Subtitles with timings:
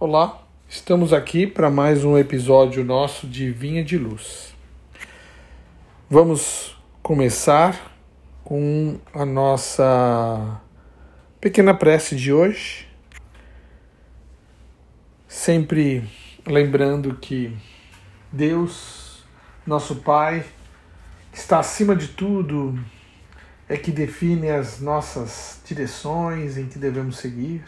[0.00, 4.54] Olá, estamos aqui para mais um episódio nosso de Vinha de Luz.
[6.08, 7.98] Vamos começar
[8.44, 10.60] com a nossa
[11.40, 12.86] pequena prece de hoje.
[15.26, 16.08] Sempre
[16.46, 17.58] lembrando que
[18.30, 19.24] Deus,
[19.66, 20.44] nosso Pai,
[21.32, 22.78] está acima de tudo,
[23.68, 27.64] é que define as nossas direções em que devemos seguir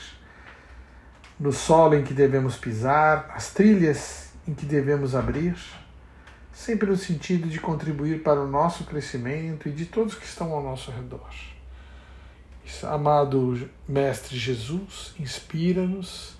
[1.40, 5.56] no solo em que devemos pisar, as trilhas em que devemos abrir,
[6.52, 10.62] sempre no sentido de contribuir para o nosso crescimento e de todos que estão ao
[10.62, 11.30] nosso redor.
[12.84, 16.36] Amado Mestre Jesus, inspira-nos,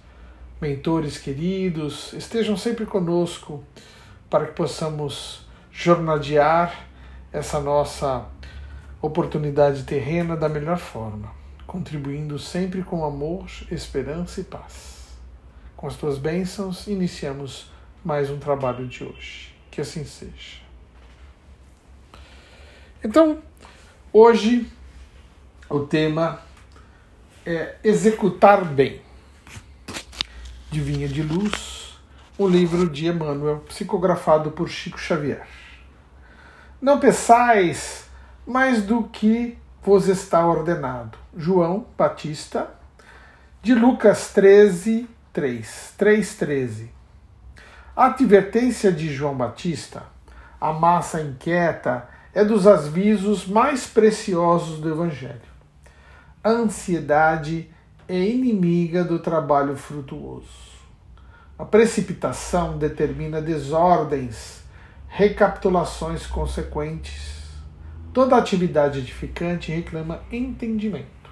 [0.60, 3.64] mentores queridos, estejam sempre conosco
[4.28, 6.86] para que possamos jornadear
[7.32, 8.26] essa nossa
[9.00, 11.39] oportunidade terrena da melhor forma
[11.70, 15.06] contribuindo sempre com amor, esperança e paz.
[15.76, 17.70] Com as tuas bênçãos, iniciamos
[18.04, 19.54] mais um trabalho de hoje.
[19.70, 20.62] Que assim seja.
[23.04, 23.40] Então,
[24.12, 24.68] hoje
[25.68, 26.42] o tema
[27.46, 29.00] é Executar Bem.
[30.72, 31.96] Divinha de Luz,
[32.36, 35.46] o livro de Emmanuel, psicografado por Chico Xavier.
[36.82, 38.10] Não peçais
[38.44, 41.18] mais do que vos está ordenado.
[41.36, 42.68] João Batista,
[43.62, 46.90] de Lucas 13, 3, 3, 13.
[47.96, 50.02] A advertência de João Batista,
[50.60, 55.40] a massa inquieta, é dos avisos mais preciosos do Evangelho.
[56.42, 57.70] A ansiedade
[58.08, 60.70] é inimiga do trabalho frutuoso.
[61.58, 64.62] A precipitação determina desordens,
[65.08, 67.39] recapitulações consequentes
[68.12, 71.30] Toda atividade edificante reclama entendimento.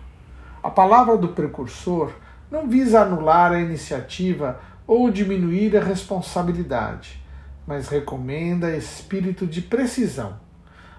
[0.62, 2.12] A palavra do precursor
[2.48, 7.20] não visa anular a iniciativa ou diminuir a responsabilidade,
[7.66, 10.38] mas recomenda espírito de precisão,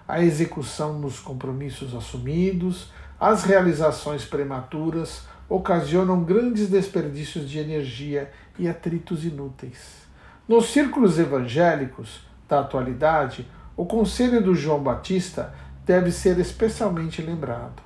[0.06, 9.24] a execução nos compromissos assumidos, as realizações prematuras ocasionam grandes desperdícios de energia e atritos
[9.24, 10.08] inúteis.
[10.48, 15.54] Nos círculos evangélicos da atualidade, o conselho do João Batista
[15.90, 17.82] deve ser especialmente lembrado.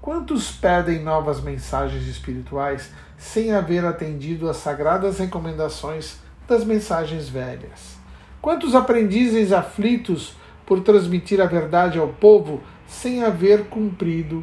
[0.00, 6.16] Quantos pedem novas mensagens espirituais sem haver atendido às sagradas recomendações
[6.48, 7.98] das mensagens velhas?
[8.40, 14.42] Quantos aprendizes aflitos por transmitir a verdade ao povo sem haver cumprido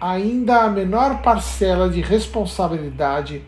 [0.00, 3.44] ainda a menor parcela de responsabilidade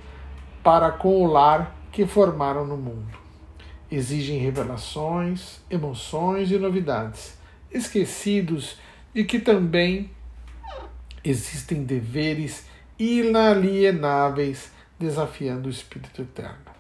[0.63, 3.19] para com o lar que formaram no mundo?
[3.91, 7.36] Exigem revelações, emoções e novidades
[7.77, 8.79] esquecidos
[9.15, 10.11] de que também
[11.23, 12.67] existem deveres
[12.99, 16.75] inalienáveis desafiando o espírito eterno.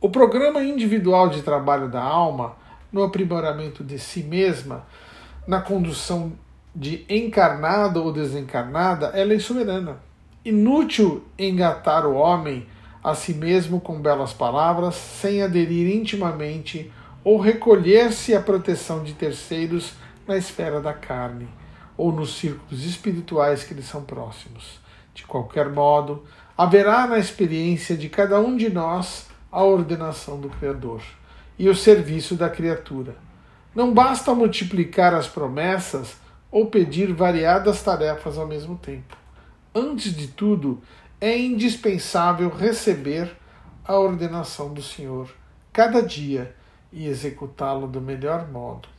[0.00, 2.56] O programa individual de trabalho da alma,
[2.92, 4.84] no aprimoramento de si mesma,
[5.46, 6.32] na condução
[6.74, 9.98] de encarnada ou desencarnada, é lei soberana.
[10.44, 12.66] Inútil engatar o homem
[13.02, 16.90] a si mesmo com belas palavras, sem aderir intimamente
[17.24, 19.94] ou recolher-se à proteção de terceiros
[20.26, 21.48] na esfera da carne
[21.96, 24.80] ou nos círculos espirituais que lhe são próximos.
[25.14, 26.24] De qualquer modo,
[26.56, 31.02] haverá na experiência de cada um de nós a ordenação do Criador
[31.58, 33.16] e o serviço da criatura.
[33.74, 36.16] Não basta multiplicar as promessas
[36.50, 39.16] ou pedir variadas tarefas ao mesmo tempo.
[39.74, 40.82] Antes de tudo,
[41.20, 43.34] é indispensável receber
[43.84, 45.30] a ordenação do Senhor
[45.72, 46.54] cada dia
[46.92, 48.91] e executá-lo do melhor modo.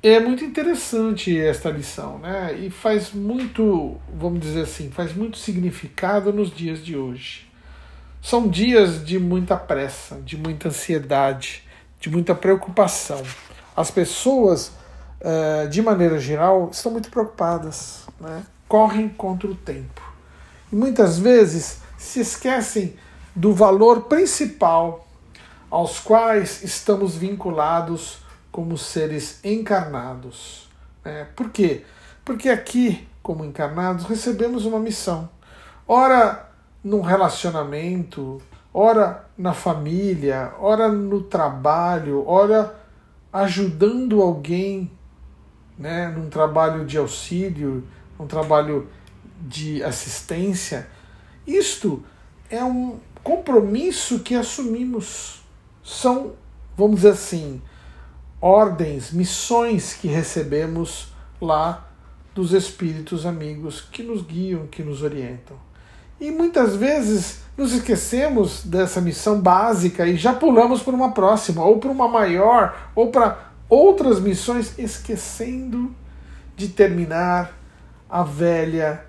[0.00, 2.54] É muito interessante esta lição, né?
[2.54, 7.50] E faz muito, vamos dizer assim, faz muito significado nos dias de hoje.
[8.22, 11.64] São dias de muita pressa, de muita ansiedade,
[11.98, 13.20] de muita preocupação.
[13.76, 14.70] As pessoas,
[15.20, 18.44] eh, de maneira geral, estão muito preocupadas, né?
[18.68, 20.00] correm contra o tempo.
[20.72, 22.94] E muitas vezes se esquecem
[23.34, 25.08] do valor principal
[25.68, 28.27] aos quais estamos vinculados
[28.58, 30.68] como seres encarnados.
[31.04, 31.84] É, por quê?
[32.24, 35.30] Porque aqui, como encarnados, recebemos uma missão.
[35.86, 36.50] Ora
[36.82, 38.42] num relacionamento,
[38.74, 42.74] ora na família, ora no trabalho, ora
[43.32, 44.90] ajudando alguém
[45.78, 47.86] né, num trabalho de auxílio,
[48.18, 48.88] num trabalho
[49.40, 50.88] de assistência.
[51.46, 52.02] Isto
[52.50, 55.44] é um compromisso que assumimos.
[55.80, 56.32] São,
[56.76, 57.62] vamos dizer assim,
[58.40, 61.88] ordens, missões que recebemos lá
[62.34, 65.56] dos espíritos amigos que nos guiam, que nos orientam.
[66.20, 71.78] E muitas vezes nos esquecemos dessa missão básica e já pulamos para uma próxima, ou
[71.78, 75.94] para uma maior, ou para outras missões, esquecendo
[76.56, 77.56] de terminar
[78.08, 79.04] a velha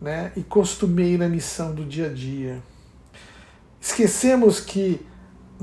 [0.00, 2.62] né, e costumeira missão do dia a dia.
[3.80, 5.04] Esquecemos que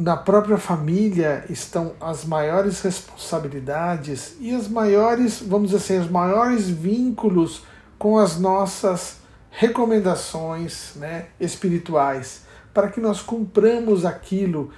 [0.01, 6.67] na própria família estão as maiores responsabilidades e as maiores, vamos dizer assim, os maiores
[6.67, 7.63] vínculos
[7.99, 9.17] com as nossas
[9.51, 12.41] recomendações né, espirituais,
[12.73, 14.71] para que nós cumpramos aquilo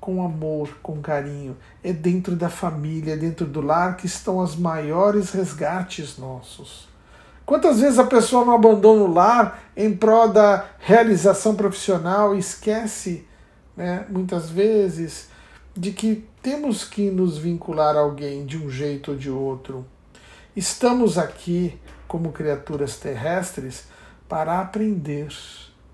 [0.00, 1.56] com amor, com carinho.
[1.84, 6.88] É dentro da família, é dentro do lar que estão os maiores resgates nossos.
[7.44, 13.26] Quantas vezes a pessoa não abandona o lar em prol da realização profissional e esquece,
[13.76, 15.28] né, muitas vezes,
[15.76, 19.86] de que temos que nos vincular a alguém de um jeito ou de outro.
[20.54, 21.78] Estamos aqui
[22.08, 23.84] como criaturas terrestres
[24.28, 25.28] para aprender,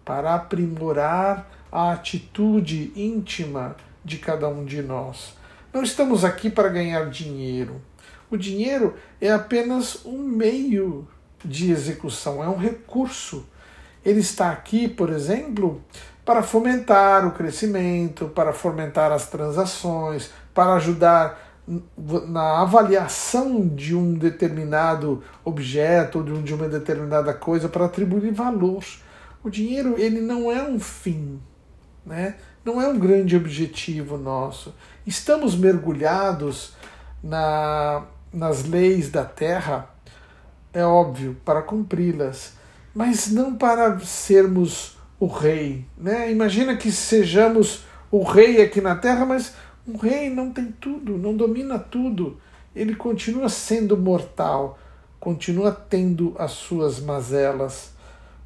[0.04, 5.34] para aprimorar a atitude íntima de cada um de nós.
[5.72, 7.82] Não estamos aqui para ganhar dinheiro.
[8.30, 11.06] O dinheiro é apenas um meio
[11.44, 13.46] de execução, é um recurso.
[14.04, 15.82] Ele está aqui, por exemplo,
[16.26, 21.40] para fomentar o crescimento, para fomentar as transações, para ajudar
[22.26, 28.84] na avaliação de um determinado objeto ou de uma determinada coisa para atribuir valor.
[29.44, 31.40] O dinheiro ele não é um fim,
[32.04, 32.34] né?
[32.64, 34.74] não é um grande objetivo nosso.
[35.06, 36.74] Estamos mergulhados
[37.22, 38.02] na,
[38.32, 39.88] nas leis da terra,
[40.72, 42.54] é óbvio, para cumpri-las,
[42.92, 45.84] mas não para sermos o rei.
[45.96, 46.30] Né?
[46.30, 49.54] Imagina que sejamos o rei aqui na terra, mas
[49.86, 52.38] um rei não tem tudo, não domina tudo.
[52.74, 54.78] Ele continua sendo mortal,
[55.18, 57.92] continua tendo as suas mazelas.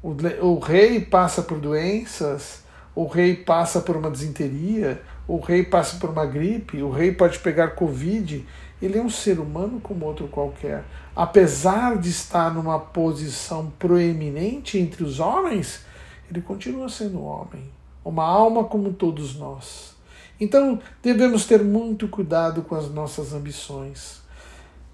[0.01, 2.63] O, o rei passa por doenças,
[2.95, 7.39] o rei passa por uma desinteria, o rei passa por uma gripe, o rei pode
[7.39, 8.45] pegar Covid.
[8.81, 10.83] Ele é um ser humano como outro qualquer.
[11.15, 15.85] Apesar de estar numa posição proeminente entre os homens,
[16.31, 17.69] ele continua sendo homem,
[18.03, 19.93] uma alma como todos nós.
[20.39, 24.21] Então, devemos ter muito cuidado com as nossas ambições,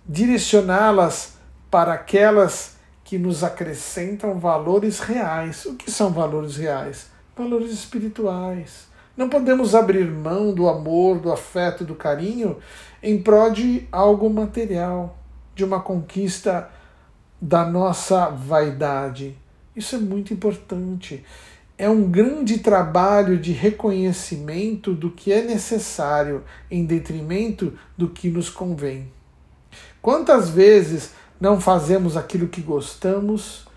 [0.06, 1.38] direcioná-las
[1.69, 5.66] para aquelas que nos acrescentam valores reais.
[5.66, 7.10] O que são valores reais?
[7.36, 8.88] Valores espirituais.
[9.16, 12.57] Não podemos abrir mão do amor, do afeto, do carinho
[13.01, 15.18] em prol de algo material,
[15.56, 16.69] de uma conquista
[17.39, 19.38] da nossa vaidade.
[19.77, 21.24] Isso é muito importante
[21.77, 28.50] é um grande trabalho de reconhecimento do que é necessário em detrimento do que nos
[28.50, 29.12] convém.
[30.01, 33.68] Quantas vezes não fazemos aquilo que gostamos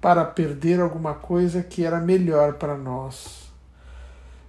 [0.00, 3.44] para perder alguma coisa que era melhor para nós?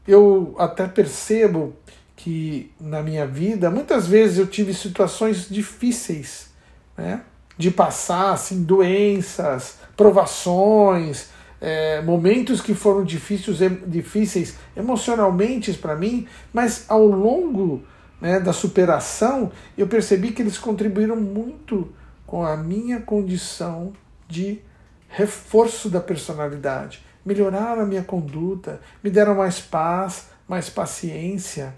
[0.07, 1.75] Eu até percebo
[2.16, 6.50] que na minha vida, muitas vezes eu tive situações difíceis,
[6.98, 7.22] né?
[7.57, 11.30] De passar assim, doenças, provações,
[11.62, 13.57] é, momentos que foram difíceis,
[13.88, 17.84] difíceis emocionalmente para mim, mas ao longo
[18.19, 21.94] né, da superação eu percebi que eles contribuíram muito
[22.25, 23.94] com a minha condição
[24.28, 24.60] de
[25.07, 31.74] reforço da personalidade, melhoraram a minha conduta, me deram mais paz, mais paciência.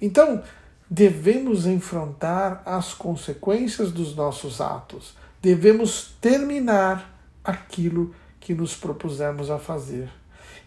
[0.00, 0.42] Então,
[0.88, 7.14] devemos enfrentar as consequências dos nossos atos, devemos terminar
[7.44, 10.08] aquilo que nos propusemos a fazer.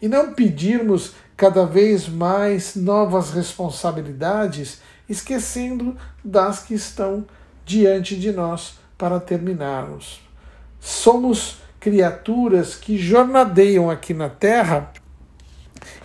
[0.01, 7.25] E não pedirmos cada vez mais novas responsabilidades, esquecendo das que estão
[7.65, 10.21] diante de nós para terminarmos.
[10.79, 14.91] Somos criaturas que jornadeiam aqui na Terra,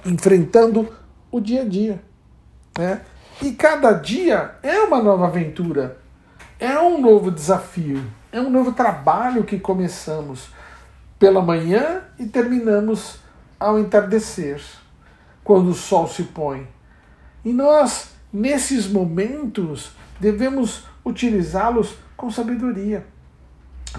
[0.05, 0.95] enfrentando
[1.31, 2.03] o dia a dia.
[2.79, 3.01] Né?
[3.43, 5.99] E cada dia é uma nova aventura,
[6.59, 10.49] é um novo desafio, é um novo trabalho que começamos
[11.19, 13.19] pela manhã e terminamos
[13.59, 14.63] ao entardecer,
[15.43, 16.67] quando o sol se põe.
[17.45, 23.07] E nós, nesses momentos, devemos utilizá-los com sabedoria,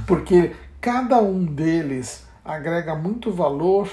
[0.07, 3.89] porque cada um deles agrega muito valor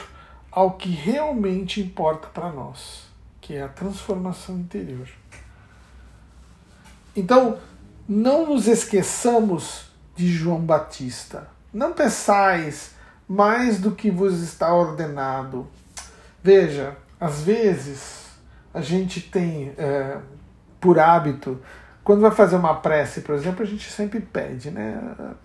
[0.50, 3.06] ao que realmente importa para nós,
[3.52, 5.06] que é a transformação interior.
[7.14, 7.58] Então,
[8.08, 11.48] não nos esqueçamos de João Batista.
[11.70, 12.94] Não peçais
[13.28, 15.68] mais do que vos está ordenado.
[16.42, 18.24] Veja, às vezes
[18.72, 20.16] a gente tem é,
[20.80, 21.60] por hábito,
[22.02, 24.98] quando vai fazer uma prece, por exemplo, a gente sempre pede, né?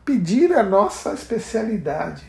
[0.06, 2.24] Pedir é a nossa especialidade.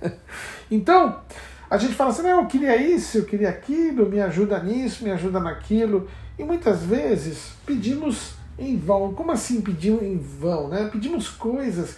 [0.70, 1.18] então,
[1.68, 5.10] A gente fala assim, não, eu queria isso, eu queria aquilo, me ajuda nisso, me
[5.10, 6.08] ajuda naquilo.
[6.38, 9.14] E muitas vezes pedimos em vão.
[9.14, 10.68] Como assim pedimos em vão?
[10.68, 10.88] Né?
[10.90, 11.96] Pedimos coisas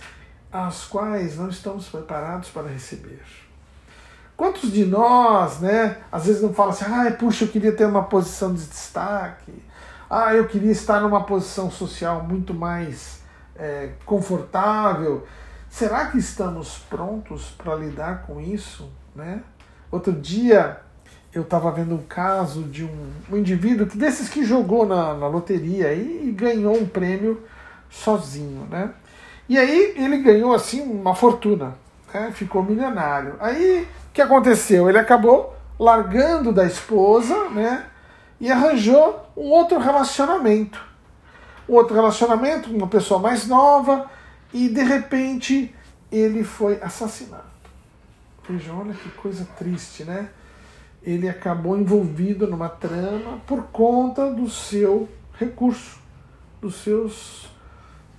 [0.53, 3.21] as quais não estamos preparados para receber.
[4.37, 8.05] Quantos de nós, né, às vezes não fala assim, ah, puxa, eu queria ter uma
[8.05, 9.53] posição de destaque,
[10.11, 13.23] ah, eu queria estar numa posição social muito mais
[13.57, 15.27] é, confortável.
[15.71, 18.91] Será que estamos prontos para lidar com isso?
[19.15, 19.43] Né?
[19.97, 20.77] Outro dia
[21.33, 25.27] eu estava vendo um caso de um, um, indivíduo que desses que jogou na, na
[25.27, 27.43] loteria e, e ganhou um prêmio
[27.89, 28.91] sozinho, né?
[29.49, 31.79] E aí ele ganhou assim uma fortuna,
[32.13, 32.31] né?
[32.35, 33.37] ficou milionário.
[33.41, 34.87] Aí o que aconteceu?
[34.87, 37.87] Ele acabou largando da esposa, né?
[38.39, 40.79] E arranjou um outro relacionamento.
[41.67, 44.11] Um outro relacionamento com uma pessoa mais nova
[44.53, 45.75] e de repente
[46.13, 47.46] ele foi assassinado.
[48.49, 50.31] Vejam, olha que coisa triste, né?
[51.03, 55.99] Ele acabou envolvido numa trama por conta do seu recurso,
[56.61, 57.49] dos seus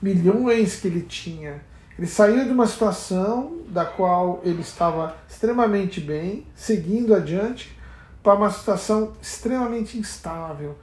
[0.01, 1.61] milhões que ele tinha.
[1.97, 7.75] Ele saiu de uma situação da qual ele estava extremamente bem, seguindo adiante,
[8.21, 10.77] para uma situação extremamente instável.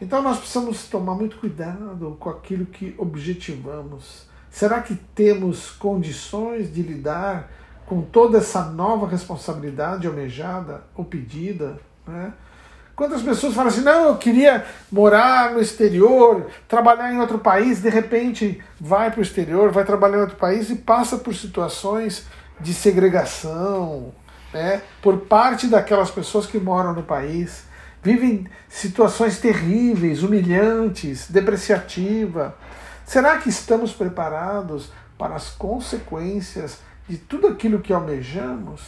[0.00, 4.26] Então nós precisamos tomar muito cuidado com aquilo que objetivamos.
[4.50, 7.50] Será que temos condições de lidar
[7.88, 11.78] com toda essa nova responsabilidade almejada ou pedida?
[12.06, 12.34] Né?
[12.94, 17.88] Quantas pessoas falam assim, não, eu queria morar no exterior, trabalhar em outro país, de
[17.88, 22.26] repente vai para o exterior, vai trabalhar em outro país e passa por situações
[22.60, 24.12] de segregação,
[24.52, 27.64] né, por parte daquelas pessoas que moram no país,
[28.02, 32.54] vivem situações terríveis, humilhantes, depreciativa.
[33.06, 38.82] Será que estamos preparados para as consequências de tudo aquilo que almejamos?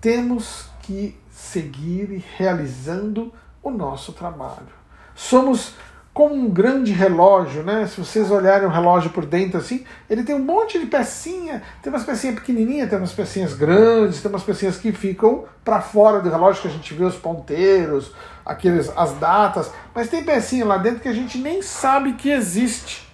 [0.00, 4.68] Temos que seguir realizando o nosso trabalho.
[5.14, 5.74] Somos
[6.12, 7.86] como um grande relógio, né?
[7.88, 11.92] Se vocês olharem o relógio por dentro assim, ele tem um monte de pecinha, tem
[11.92, 16.30] umas pecinhas pequenininhas, tem umas pecinhas grandes, tem umas pecinhas que ficam para fora do
[16.30, 18.12] relógio que a gente vê os ponteiros,
[18.46, 23.08] aqueles as datas, mas tem pecinha lá dentro que a gente nem sabe que existe.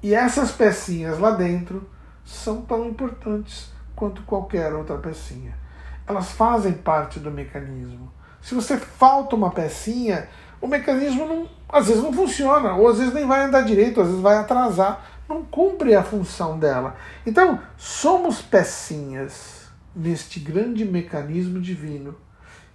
[0.00, 1.88] E essas pecinhas lá dentro
[2.24, 5.64] são tão importantes quanto qualquer outra pecinha
[6.06, 8.12] elas fazem parte do mecanismo.
[8.40, 10.28] Se você falta uma pecinha,
[10.60, 14.08] o mecanismo não, às vezes não funciona, ou às vezes nem vai andar direito, às
[14.08, 16.96] vezes vai atrasar, não cumpre a função dela.
[17.24, 22.14] Então, somos pecinhas neste grande mecanismo divino.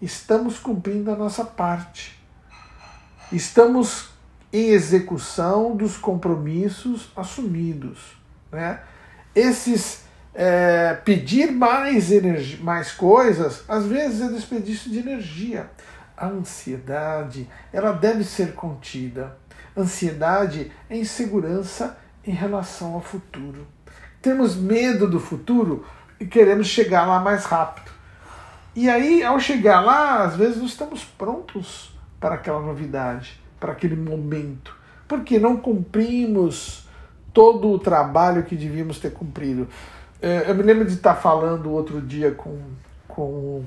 [0.01, 2.19] Estamos cumprindo a nossa parte.
[3.31, 4.09] Estamos
[4.51, 8.17] em execução dos compromissos assumidos.
[8.51, 8.79] Né?
[9.35, 15.69] Esses é, pedir mais, energia, mais coisas, às vezes é desperdício de energia.
[16.15, 19.37] A ansiedade, ela deve ser contida.
[19.75, 23.65] Ansiedade é insegurança em relação ao futuro.
[24.21, 25.85] Temos medo do futuro
[26.19, 27.89] e queremos chegar lá mais rápido.
[28.75, 33.95] E aí, ao chegar lá, às vezes não estamos prontos para aquela novidade, para aquele
[33.95, 34.75] momento,
[35.07, 36.87] porque não cumprimos
[37.33, 39.67] todo o trabalho que devíamos ter cumprido.
[40.21, 42.59] É, eu me lembro de estar falando outro dia com,
[43.07, 43.63] com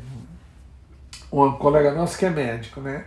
[1.33, 3.07] um colega nosso que é médico, né?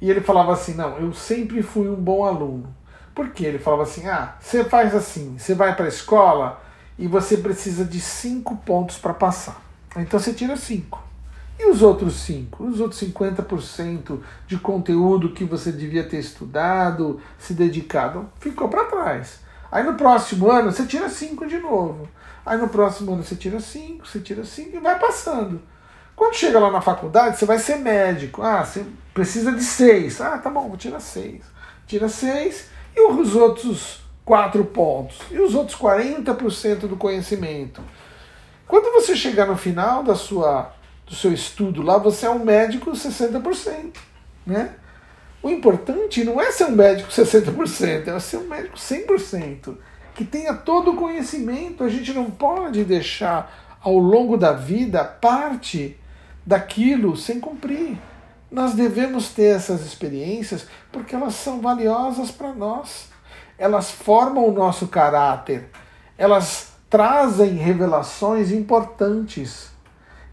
[0.00, 2.74] E ele falava assim: Não, eu sempre fui um bom aluno.
[3.14, 3.46] Por quê?
[3.46, 6.62] Ele falava assim: Ah, você faz assim, você vai para a escola
[6.98, 9.60] e você precisa de cinco pontos para passar.
[9.96, 11.02] Então você tira cinco.
[11.58, 12.64] E os outros cinco?
[12.64, 19.40] Os outros 50% de conteúdo que você devia ter estudado, se dedicado, ficou para trás.
[19.70, 22.08] Aí no próximo ano você tira cinco de novo.
[22.44, 25.60] Aí no próximo ano você tira 5, você tira 5 e vai passando.
[26.16, 28.42] Quando chega lá na faculdade, você vai ser médico.
[28.42, 28.84] Ah, você
[29.14, 30.20] precisa de 6.
[30.20, 31.42] Ah, tá bom, vou tirar 6.
[31.86, 35.18] Tira 6 e os outros 4 pontos.
[35.30, 37.82] E os outros 40% do conhecimento.
[38.66, 40.72] Quando você chegar no final da sua,
[41.06, 43.96] do seu estudo lá, você é um médico 60%.
[44.46, 44.74] Né?
[45.42, 49.76] O importante não é ser um médico 60%, é ser um médico 100%
[50.14, 51.82] que tenha todo o conhecimento.
[51.82, 55.98] A gente não pode deixar ao longo da vida parte
[56.44, 57.96] daquilo sem cumprir.
[58.50, 63.08] Nós devemos ter essas experiências porque elas são valiosas para nós.
[63.56, 65.70] Elas formam o nosso caráter.
[66.18, 69.70] Elas trazem revelações importantes,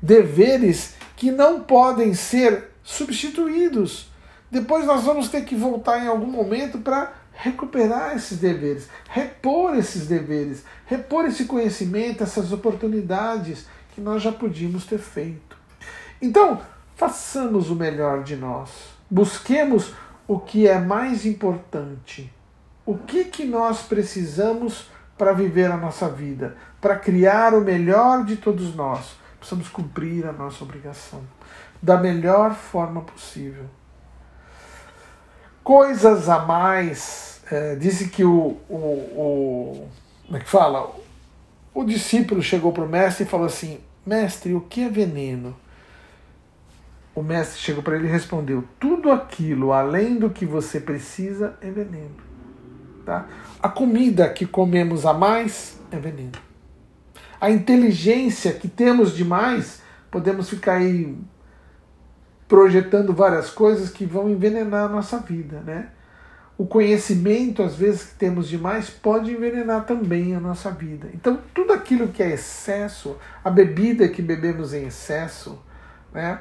[0.02, 4.10] deveres que não podem ser substituídos.
[4.50, 10.08] Depois nós vamos ter que voltar em algum momento para recuperar esses deveres, repor esses
[10.08, 15.58] deveres, repor esse conhecimento, essas oportunidades que nós já podíamos ter feito.
[16.22, 16.62] Então,
[16.96, 18.70] façamos o melhor de nós.
[19.10, 19.94] Busquemos
[20.28, 22.32] o que é mais importante.
[22.86, 28.36] O que, que nós precisamos para viver a nossa vida, para criar o melhor de
[28.36, 29.16] todos nós.
[29.40, 31.22] Precisamos cumprir a nossa obrigação
[31.82, 33.66] da melhor forma possível.
[35.68, 39.88] Coisas a mais, é, disse que o, o, o.
[40.26, 40.96] Como é que fala?
[41.74, 45.54] O discípulo chegou para o mestre e falou assim: Mestre, o que é veneno?
[47.14, 51.70] O mestre chegou para ele e respondeu: Tudo aquilo além do que você precisa é
[51.70, 52.16] veneno.
[53.06, 53.28] Tá?
[53.62, 56.32] A comida que comemos a mais é veneno.
[57.42, 61.14] A inteligência que temos demais, podemos ficar aí
[62.48, 65.90] projetando várias coisas que vão envenenar a nossa vida, né?
[66.58, 71.08] O conhecimento, às vezes, que temos demais, pode envenenar também a nossa vida.
[71.14, 75.62] Então, tudo aquilo que é excesso, a bebida que bebemos em excesso,
[76.12, 76.40] né?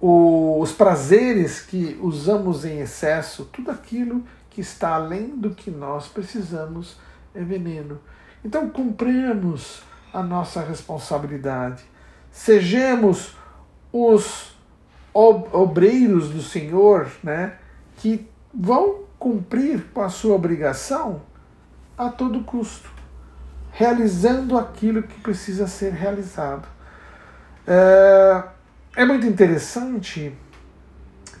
[0.00, 6.96] os prazeres que usamos em excesso, tudo aquilo que está além do que nós precisamos
[7.34, 7.98] é veneno.
[8.44, 11.82] Então, cumpramos a nossa responsabilidade.
[12.30, 13.36] Sejamos
[13.92, 14.56] os
[15.18, 17.54] obreiros do Senhor, né,
[17.96, 21.22] que vão cumprir com a sua obrigação
[21.96, 22.88] a todo custo,
[23.72, 26.68] realizando aquilo que precisa ser realizado.
[27.66, 28.42] É,
[28.96, 30.32] é muito interessante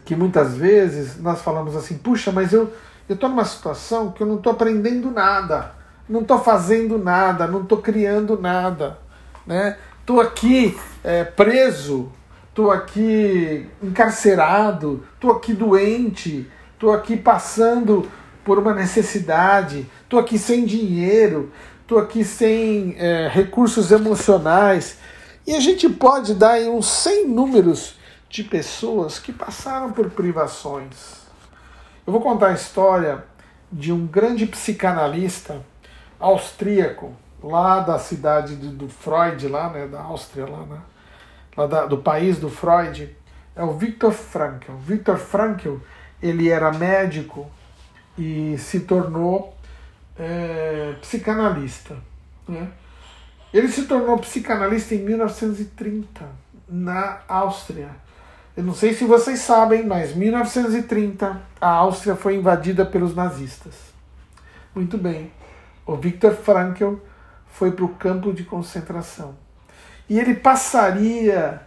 [0.04, 2.72] que muitas vezes nós falamos assim: puxa, mas eu
[3.08, 5.72] estou numa situação que eu não estou aprendendo nada,
[6.08, 8.98] não estou fazendo nada, não estou criando nada,
[9.46, 9.78] né?
[10.00, 12.10] Estou aqui é, preso
[12.58, 18.10] estou aqui encarcerado, estou aqui doente, estou aqui passando
[18.44, 24.98] por uma necessidade, estou aqui sem dinheiro, estou aqui sem é, recursos emocionais.
[25.46, 27.96] E a gente pode dar aí uns 100 números
[28.28, 31.28] de pessoas que passaram por privações.
[32.04, 33.24] Eu vou contar a história
[33.70, 35.64] de um grande psicanalista
[36.18, 40.80] austríaco, lá da cidade do Freud, lá, né, da Áustria, lá, né?
[41.58, 43.14] Lá da, do país do Freud,
[43.56, 44.72] é o Viktor Frankl.
[44.74, 45.76] Viktor Frankl
[46.22, 47.50] ele era médico
[48.16, 49.56] e se tornou
[50.16, 51.96] é, psicanalista.
[52.46, 52.68] Né?
[53.52, 56.24] Ele se tornou psicanalista em 1930,
[56.68, 57.90] na Áustria.
[58.56, 63.74] Eu não sei se vocês sabem, mas em 1930 a Áustria foi invadida pelos nazistas.
[64.74, 65.32] Muito bem.
[65.84, 66.94] O Viktor Frankl
[67.48, 69.47] foi para o campo de concentração.
[70.08, 71.60] E ele passaria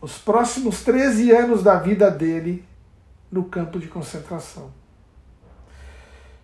[0.00, 2.64] os próximos 13 anos da vida dele
[3.30, 4.70] no campo de concentração.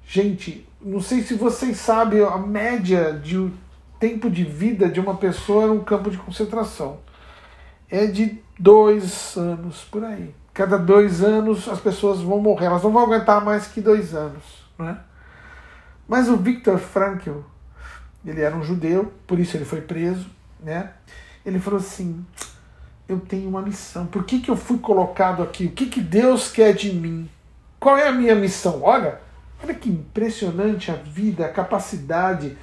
[0.07, 3.51] Gente, não sei se vocês sabem a média de
[3.99, 6.99] tempo de vida de uma pessoa no campo de concentração.
[7.89, 10.35] É de dois anos por aí.
[10.53, 14.43] Cada dois anos as pessoas vão morrer, elas não vão aguentar mais que dois anos.
[14.77, 14.99] Não é?
[16.09, 17.39] Mas o Viktor Frankl,
[18.25, 20.27] ele era um judeu, por isso ele foi preso.
[20.59, 20.91] Né?
[21.45, 22.25] Ele falou assim:
[23.09, 24.07] Eu tenho uma missão.
[24.07, 25.67] Por que, que eu fui colocado aqui?
[25.67, 27.29] O que, que Deus quer de mim?
[27.79, 28.83] Qual é a minha missão?
[28.83, 29.21] Olha,
[29.63, 32.57] olha que impressionante a vida, a capacidade,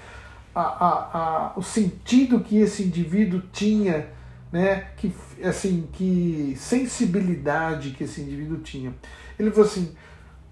[0.53, 4.07] a, a, a, o sentido que esse indivíduo tinha,
[4.51, 4.87] né?
[4.97, 5.13] Que,
[5.43, 8.93] assim, que sensibilidade que esse indivíduo tinha.
[9.39, 9.95] Ele falou assim: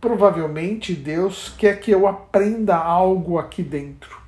[0.02, 4.22] provavelmente Deus quer que eu aprenda algo aqui dentro.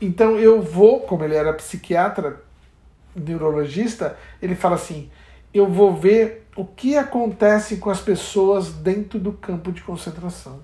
[0.00, 2.42] Então eu vou, como ele era psiquiatra,
[3.16, 5.10] neurologista, ele fala assim:
[5.52, 10.60] eu vou ver o que acontece com as pessoas dentro do campo de concentração.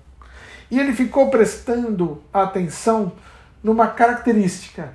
[0.69, 3.11] E ele ficou prestando atenção
[3.63, 4.93] numa característica: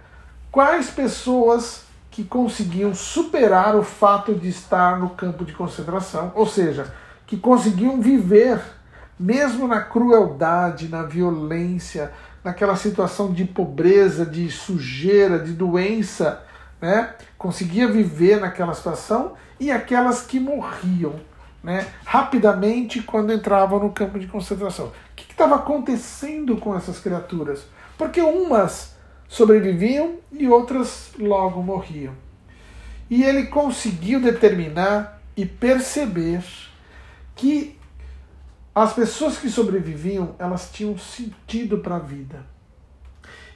[0.51, 6.93] quais pessoas que conseguiam superar o fato de estar no campo de concentração, ou seja,
[7.27, 8.61] que conseguiam viver
[9.19, 16.43] mesmo na crueldade, na violência, naquela situação de pobreza, de sujeira, de doença,
[16.81, 21.15] né, conseguia viver naquela situação e aquelas que morriam
[21.63, 24.87] né, rapidamente quando entravam no campo de concentração.
[24.87, 27.65] O que estava acontecendo com essas criaturas?
[27.97, 28.97] Porque umas
[29.29, 32.15] sobreviviam e outras logo morriam.
[33.11, 36.43] E ele conseguiu determinar e perceber
[37.35, 37.79] que
[38.75, 42.47] as pessoas que sobreviviam, elas tinham sentido para a vida.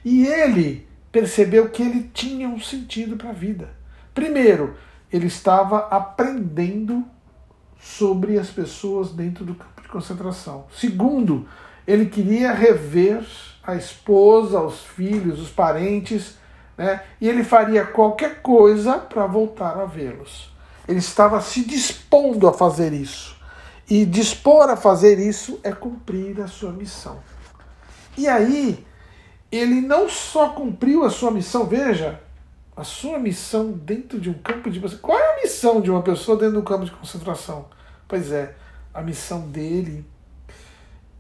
[0.05, 3.69] E ele percebeu que ele tinha um sentido para a vida.
[4.15, 4.75] Primeiro,
[5.13, 7.05] ele estava aprendendo
[7.79, 10.67] sobre as pessoas dentro do campo de concentração.
[10.75, 11.47] Segundo,
[11.87, 13.23] ele queria rever
[13.63, 16.37] a esposa, os filhos, os parentes,
[16.77, 17.03] né?
[17.21, 20.51] e ele faria qualquer coisa para voltar a vê-los.
[20.89, 23.37] Ele estava se dispondo a fazer isso.
[23.89, 27.19] E dispor a fazer isso é cumprir a sua missão.
[28.17, 28.85] E aí,
[29.53, 32.21] ele não só cumpriu a sua missão, veja,
[32.75, 34.81] a sua missão dentro de um campo de.
[34.97, 37.67] Qual é a missão de uma pessoa dentro de um campo de concentração?
[38.09, 38.55] Pois é,
[38.95, 40.05] a missão dele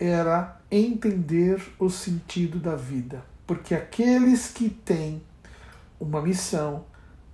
[0.00, 3.22] era entender o sentido da vida.
[3.46, 5.22] Porque aqueles que têm
[6.00, 6.84] uma missão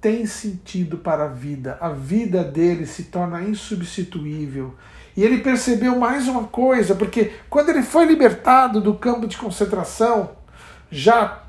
[0.00, 1.78] têm sentido para a vida.
[1.80, 4.74] A vida dele se torna insubstituível.
[5.16, 10.37] E ele percebeu mais uma coisa, porque quando ele foi libertado do campo de concentração,
[10.90, 11.42] já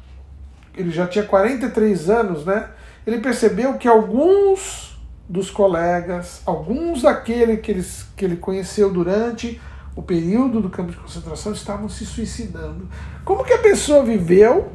[0.75, 2.69] ele já tinha 43 anos, né?
[3.05, 4.97] Ele percebeu que alguns
[5.27, 9.59] dos colegas, alguns daqueles que ele, que ele conheceu durante
[9.95, 12.87] o período do campo de concentração estavam se suicidando.
[13.25, 14.71] Como que a pessoa viveu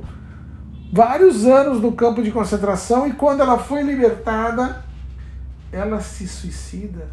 [0.92, 4.84] vários anos no campo de concentração e quando ela foi libertada,
[5.72, 7.08] ela se suicida?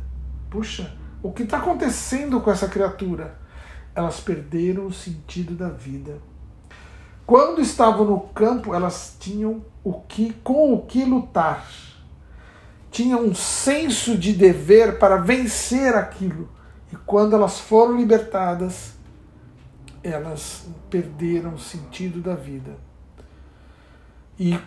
[0.49, 3.39] Puxa, o que está acontecendo com essa criatura?
[3.95, 6.30] Elas perderam o sentido da vida.
[7.31, 11.65] Quando estavam no campo, elas tinham o que com o que lutar.
[12.91, 16.49] Tinham um senso de dever para vencer aquilo.
[16.91, 18.95] E quando elas foram libertadas,
[20.03, 22.75] elas perderam o sentido da vida.
[24.37, 24.59] E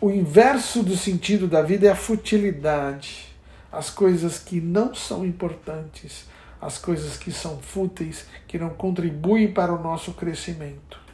[0.00, 3.36] o inverso do sentido da vida é a futilidade.
[3.70, 6.24] As coisas que não são importantes,
[6.62, 11.04] as coisas que são fúteis, que não contribuem para o nosso crescimento.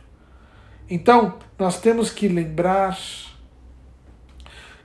[0.89, 2.99] Então, nós temos que lembrar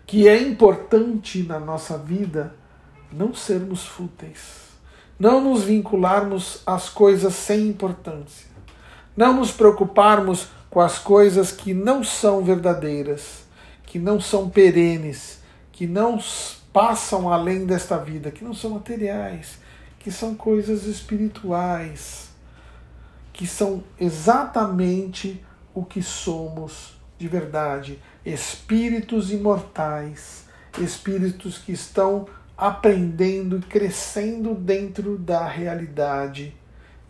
[0.06, 2.56] que é importante na nossa vida
[3.12, 4.68] não sermos fúteis,
[5.20, 8.48] não nos vincularmos às coisas sem importância,
[9.16, 13.46] não nos preocuparmos com as coisas que não são verdadeiras,
[13.86, 15.40] que não são perenes,
[15.72, 16.20] que não
[16.72, 19.58] passam além desta vida, que não são materiais,
[20.00, 22.30] que são coisas espirituais,
[23.34, 25.44] que são exatamente
[25.78, 30.46] o que somos de verdade, espíritos imortais,
[30.80, 36.56] espíritos que estão aprendendo e crescendo dentro da realidade.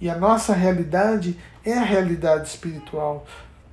[0.01, 3.25] E a nossa realidade é a realidade espiritual.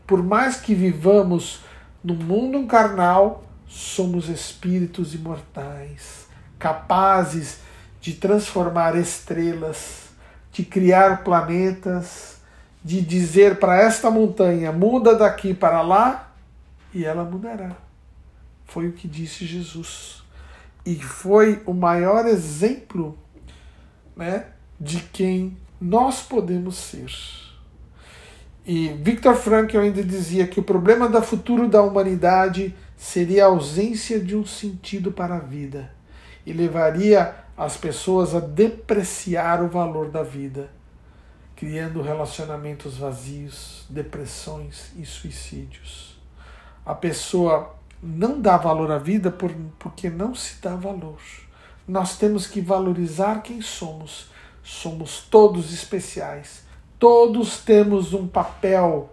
[0.07, 1.65] Por mais que vivamos
[2.03, 7.59] no mundo carnal, somos espíritos imortais, capazes
[8.01, 10.11] de transformar estrelas,
[10.53, 12.34] de criar planetas,
[12.85, 16.35] de dizer para esta montanha: muda daqui para lá,
[16.93, 17.75] e ela mudará.
[18.67, 20.23] Foi o que disse Jesus.
[20.85, 23.19] E foi o maior exemplo
[24.15, 24.47] né,
[24.79, 27.11] de quem nós podemos ser.
[28.67, 34.21] E Victor Frankl ainda dizia que o problema do futuro da humanidade seria a ausência
[34.21, 35.91] de um sentido para a vida
[36.47, 40.71] e levaria as pessoas a depreciar o valor da vida
[41.57, 46.19] criando relacionamentos vazios, depressões e suicídios.
[46.85, 51.19] A pessoa não dá valor à vida por, porque não se dá valor.
[51.87, 54.29] Nós temos que valorizar quem somos.
[54.63, 56.65] Somos todos especiais.
[56.99, 59.11] Todos temos um papel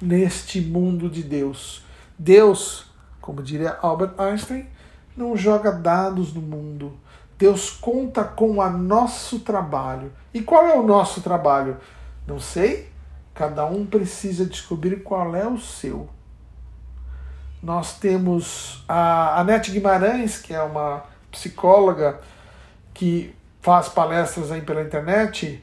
[0.00, 1.82] neste mundo de Deus.
[2.18, 2.86] Deus,
[3.20, 4.66] como diria Albert Einstein,
[5.16, 6.98] não joga dados no mundo.
[7.38, 10.12] Deus conta com o nosso trabalho.
[10.34, 11.76] E qual é o nosso trabalho?
[12.26, 12.90] Não sei.
[13.32, 16.08] Cada um precisa descobrir qual é o seu.
[17.62, 22.20] Nós temos a Anete Guimarães, que é uma psicóloga
[22.92, 25.62] que faz palestras aí pela internet,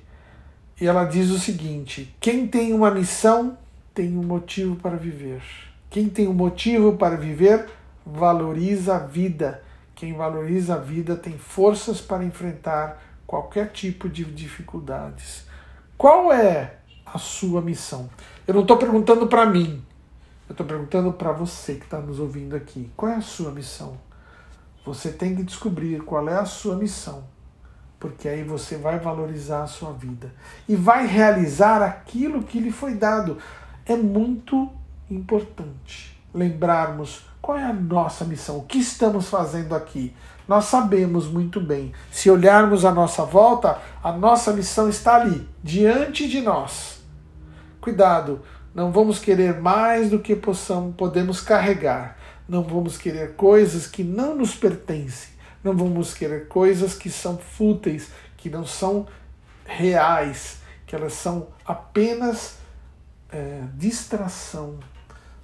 [0.80, 3.58] e ela diz o seguinte: quem tem uma missão
[3.94, 5.42] tem um motivo para viver.
[5.90, 7.66] Quem tem um motivo para viver
[8.06, 9.65] valoriza a vida
[9.96, 15.46] quem valoriza a vida tem forças para enfrentar qualquer tipo de dificuldades.
[15.98, 18.10] Qual é a sua missão?
[18.46, 19.82] Eu não estou perguntando para mim,
[20.50, 22.92] eu estou perguntando para você que está nos ouvindo aqui.
[22.96, 23.98] Qual é a sua missão?
[24.86, 27.24] Você tem que descobrir qual é a sua missão,
[27.98, 30.32] porque aí você vai valorizar a sua vida
[30.68, 33.38] e vai realizar aquilo que lhe foi dado.
[33.86, 34.70] É muito
[35.10, 38.58] importante lembrarmos qual é a nossa missão?
[38.58, 40.16] O que estamos fazendo aqui?
[40.48, 41.94] Nós sabemos muito bem.
[42.12, 47.04] Se olharmos à nossa volta, a nossa missão está ali, diante de nós.
[47.80, 48.42] Cuidado,
[48.74, 52.18] não vamos querer mais do que possamos, podemos carregar.
[52.50, 55.30] Não vamos querer coisas que não nos pertencem.
[55.64, 59.06] Não vamos querer coisas que são fúteis, que não são
[59.66, 62.58] reais, que elas são apenas
[63.32, 64.80] é, distração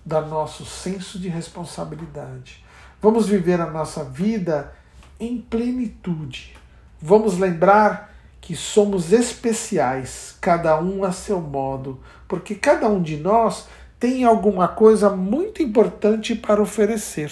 [0.06, 2.64] da nosso senso de responsabilidade.
[3.02, 4.74] Vamos viver a nossa vida
[5.20, 6.56] em plenitude.
[7.02, 13.68] Vamos lembrar que somos especiais, cada um a seu modo, porque cada um de nós
[14.00, 17.32] tem alguma coisa muito importante para oferecer.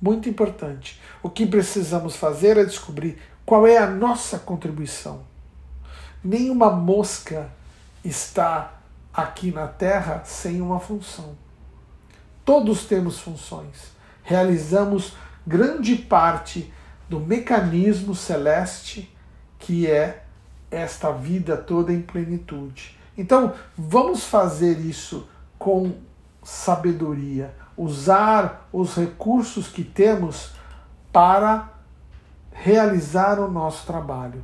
[0.00, 1.00] Muito importante.
[1.22, 5.22] O que precisamos fazer é descobrir qual é a nossa contribuição.
[6.22, 7.50] Nenhuma mosca
[8.04, 8.81] está
[9.12, 11.36] aqui na Terra sem uma função.
[12.44, 13.92] Todos temos funções.
[14.22, 15.14] Realizamos
[15.46, 16.72] grande parte
[17.08, 19.14] do mecanismo celeste
[19.58, 20.24] que é
[20.70, 22.98] esta vida toda em plenitude.
[23.16, 25.92] Então, vamos fazer isso com
[26.42, 30.52] sabedoria, usar os recursos que temos
[31.12, 31.68] para
[32.50, 34.42] realizar o nosso trabalho.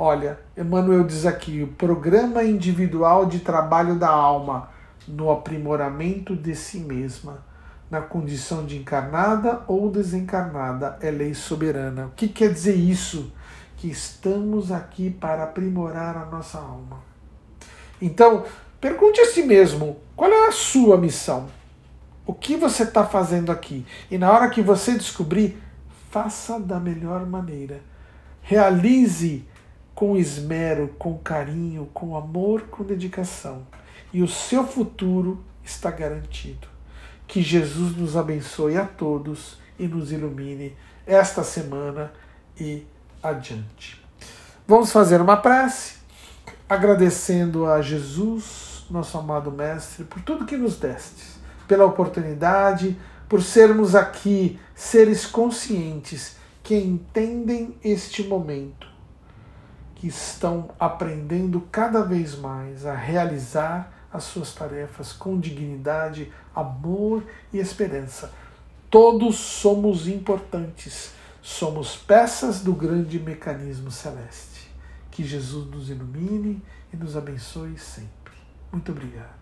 [0.00, 4.70] Olha, Emmanuel diz aqui: o programa individual de trabalho da alma
[5.08, 7.44] no aprimoramento de si mesma,
[7.90, 12.06] na condição de encarnada ou desencarnada, é lei soberana.
[12.06, 13.32] O que quer dizer isso?
[13.76, 16.98] Que estamos aqui para aprimorar a nossa alma.
[18.00, 18.44] Então,
[18.80, 21.48] pergunte a si mesmo: qual é a sua missão?
[22.24, 23.84] O que você está fazendo aqui?
[24.08, 25.60] E na hora que você descobrir,
[26.08, 27.80] faça da melhor maneira.
[28.42, 29.44] Realize
[29.98, 33.66] com esmero, com carinho, com amor, com dedicação.
[34.12, 36.68] E o seu futuro está garantido.
[37.26, 42.12] Que Jesus nos abençoe a todos e nos ilumine esta semana
[42.56, 42.86] e
[43.20, 44.00] adiante.
[44.68, 45.96] Vamos fazer uma prece,
[46.68, 52.96] agradecendo a Jesus, nosso amado Mestre, por tudo que nos deste pela oportunidade,
[53.28, 58.86] por sermos aqui seres conscientes que entendem este momento,
[59.98, 67.58] que estão aprendendo cada vez mais a realizar as suas tarefas com dignidade, amor e
[67.58, 68.32] esperança.
[68.88, 74.70] Todos somos importantes, somos peças do grande mecanismo celeste.
[75.10, 78.34] Que Jesus nos ilumine e nos abençoe sempre.
[78.72, 79.37] Muito obrigado.